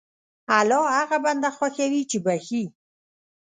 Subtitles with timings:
[0.59, 2.63] الله هغه بنده خوښوي چې بخښي.